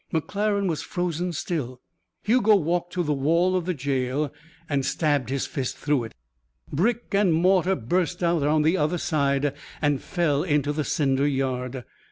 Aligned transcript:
McClaren 0.11 0.65
was 0.67 0.81
frozen 0.81 1.31
still. 1.31 1.79
Hugo 2.23 2.55
walked 2.55 2.91
to 2.93 3.03
the 3.03 3.13
wall 3.13 3.55
of 3.55 3.65
the 3.65 3.73
jail 3.75 4.33
and 4.67 4.83
stabbed 4.83 5.29
his 5.29 5.45
fist 5.45 5.77
through 5.77 6.05
it. 6.05 6.15
Brick 6.73 7.13
and 7.13 7.31
mortar 7.31 7.75
burst 7.75 8.23
out 8.23 8.41
on 8.41 8.63
the 8.63 8.77
other 8.77 8.97
side 8.97 9.53
and 9.79 10.01
fell 10.01 10.41
into 10.41 10.73
the 10.73 10.83
cinder 10.83 11.27
yard. 11.27 11.83